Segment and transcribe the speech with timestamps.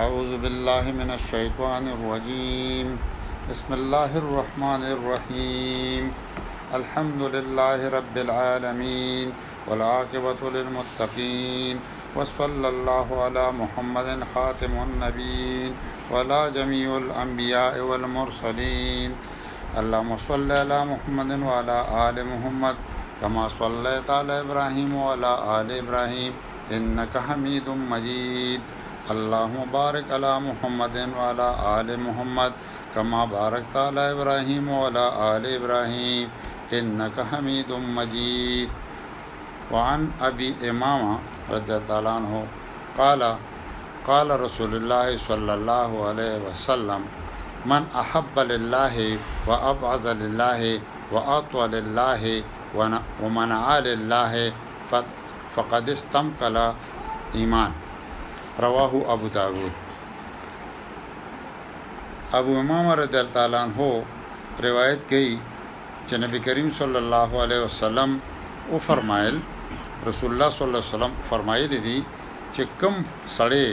[0.00, 2.98] أعوذ بالله من الشيطان الرجيم
[3.50, 6.02] بسم الله الرحمن الرحيم
[6.78, 9.28] الحمد لله رب العالمين
[9.68, 11.76] والعاقبة للمتقين
[12.16, 15.72] وصلى الله على محمد خاتم النبيين
[16.12, 19.10] ولا جميع الأنبياء والمرسلين
[19.80, 21.78] اللهم صل على محمد وعلى
[22.08, 22.74] آل محمد
[23.24, 26.32] كما صليت على إبراهيم وعلى آل إبراهيم
[26.76, 28.75] إنك حميد مجيد
[29.14, 31.44] اللهم بارك على محمد وعلى
[31.80, 32.52] آل محمد
[32.94, 35.04] كما باركت على إبراهيم وعلى
[35.36, 36.28] آل إبراهيم
[36.72, 38.68] إنك حميد مجيد
[39.72, 41.18] وعن أبي إمامة
[41.54, 42.32] رضي الله عنه
[42.98, 43.22] قال
[44.10, 47.02] قال رسول الله صلى الله عليه وسلم
[47.66, 48.96] من أحب لله
[49.46, 50.62] وأبعد لله
[51.12, 52.24] وأطوى لله
[53.22, 54.34] ومنع لله
[55.54, 56.56] فقد استمكن
[57.34, 57.72] إيمان
[58.62, 59.72] رواه ابو داود
[62.34, 63.88] ابو امام رضی الله عنه
[64.66, 65.32] روایت کړي
[66.08, 68.10] چې نبی کریم صلی الله علیه وسلم
[68.70, 69.36] او فرمایل
[70.08, 71.98] رسول الله صلی الله علیه وسلم فرمایلی دي
[72.54, 72.94] چې کم
[73.38, 73.66] سړی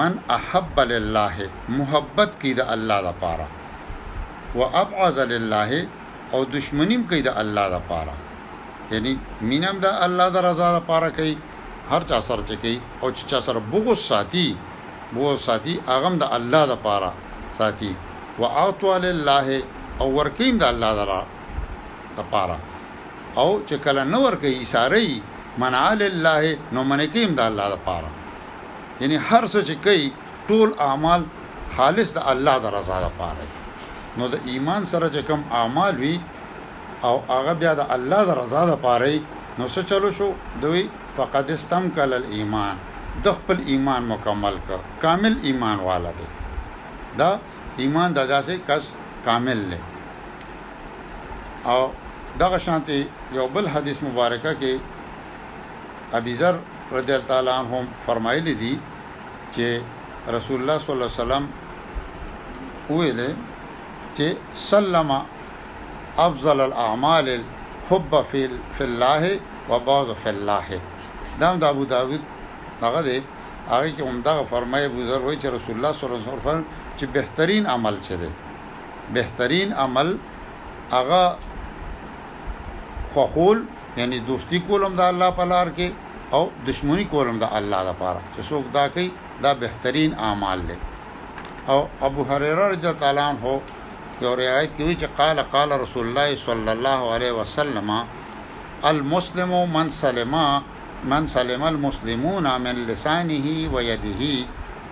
[0.00, 1.36] من احب لله
[1.82, 3.46] محبت کی د الله لپاره
[4.54, 5.84] و ابعز لله
[6.32, 8.12] او دشمنیم کی د الله لپاره
[8.96, 9.14] یعنی
[9.54, 11.36] مینم د الله د رضا لپاره کوي
[11.90, 14.46] هر چا سره چې کوي او چې چا سره بغوس ساتي
[15.14, 17.12] بغوس ساتي هغه د الله د پاره
[17.60, 17.90] ساتي
[18.42, 19.48] واعطوا لله
[20.04, 21.22] او ورکیم د الله دره
[22.18, 22.58] د پاره
[23.40, 28.10] او چې کله نو ورکی اشاره منع لله نو منکیم د الله د پاره
[29.02, 30.12] یعنی هر څه چې کوي
[30.48, 31.24] ټول اعمال
[31.78, 33.44] خالص د الله د رضا لپاره
[34.20, 36.14] نو د ایمان سره چې کوم اعمال وي
[37.10, 39.12] او هغه بیا د الله د رضا لپاره
[39.58, 40.32] نو څه چلو شو
[40.64, 40.88] دوی
[41.28, 42.76] استم کل المان
[43.24, 46.24] دخ پل ایمان مکمل کر کامل ایمان والا دے
[47.18, 47.36] دا
[47.82, 48.90] ایمان دادا سے کس
[49.24, 49.76] کامل لے
[51.72, 51.88] اور
[52.40, 52.98] داغ شانتی
[53.32, 54.76] یب حدیث مبارکہ کے
[56.18, 56.56] ابیضر
[56.92, 58.74] رضم فرمائی لی دی
[59.54, 59.66] چے
[60.36, 61.08] رسول اللہ
[64.66, 65.12] سلم
[66.26, 68.46] افضل الاعمال الحب فی
[68.80, 70.72] اللہ و فی اللہ
[71.40, 72.22] دا هم د ابو داوود
[72.84, 73.18] هغه دی
[73.72, 76.64] هغه کې عمده فرمایي بوزر وای چې رسول الله صلی الله علیه وسلم
[76.98, 78.28] چې بهترین عمل چره
[79.16, 80.08] بهترین عمل
[80.96, 81.22] هغه
[83.14, 83.64] خوخول
[83.96, 85.88] یعنی دوستی کولم د الله په لار کې
[86.34, 89.08] او دشمنی کولم د الله لپاره چې څوک دا کوي
[89.44, 90.76] دا بهترین اعمال له
[91.70, 91.78] او
[92.08, 93.60] ابو هريره رضی الله عنه
[94.24, 97.90] یو روایت کوي چې قال قال رسول الله صلی الله علیه وسلم
[98.90, 100.34] المسلم من سلم
[101.04, 104.22] من سلم المسلمون من لسانه ويده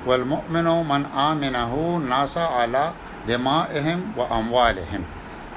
[0.07, 1.73] والمؤمن من آمنه
[2.11, 2.93] ناس على
[3.29, 5.03] دمائهم واموالهم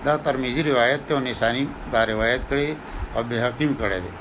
[0.05, 2.67] دا ترمذی روایت ته نسانی دا روایت کړي
[3.15, 4.11] او به حکیم کړي دي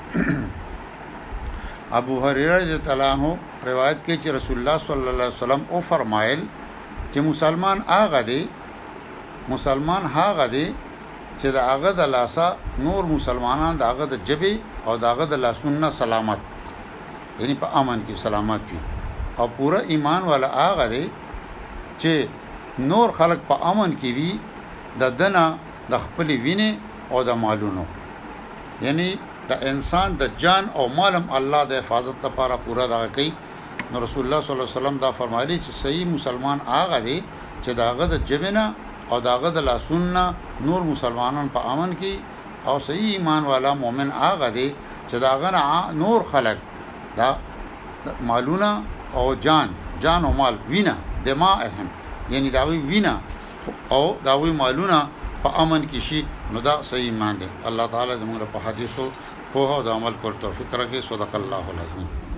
[1.99, 5.81] ابو هريره رضی الله عنه روایت کې چې رسول الله صلی الله علیه وسلم او
[5.81, 6.41] فرمایل
[7.13, 8.41] چې مسلمان هغه دی
[9.49, 10.65] مسلمان هغه دی
[11.39, 15.89] چې دا هغه د لاسا نور مسلمانان دا هغه د جبي او داغه د لاسونه
[16.01, 16.39] سلامت
[17.39, 18.79] یعنی په امن کې سلامت وي
[19.39, 21.03] او پورا ایمان والا هغه دی
[22.01, 22.13] چې
[22.91, 24.31] نور خلق په امن کې وي
[25.01, 25.45] د دنا
[25.91, 26.71] د خپل وینې
[27.11, 27.85] او د مالونو
[28.87, 29.09] یعنی
[29.49, 33.29] د انسان د جان او مالم الله د حفاظت لپاره پورا دا کوي
[33.91, 37.17] نو رسول الله صلی الله علیه وسلم دا فرمایلی چې صحیح مسلمان هغه دی
[37.63, 38.65] چې داغه د جبنه
[39.09, 40.23] او داغه د لاسونه
[40.67, 42.13] نور مسلمانان په امن کې
[42.67, 44.67] او صحیح ایمان والا مؤمن هغه دی
[45.09, 45.63] چې دا غنه
[46.01, 46.57] نور خلق
[47.17, 47.27] دا
[48.29, 48.71] مالونه
[49.15, 49.69] او جان
[50.01, 50.95] جان او مال وینا
[51.25, 51.87] دماهم
[52.31, 53.15] یعنی دا وینا
[53.89, 54.99] او دا وی مالونه
[55.43, 56.19] په امن کې شي
[56.53, 59.05] نو دا صحیح ایمان دی الله تعالی زموږ په حدیثو
[59.53, 62.30] په هو د عمل کول توفیق راکړي صدق الله العظیم